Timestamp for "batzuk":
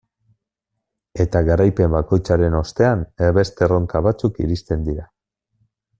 4.09-4.45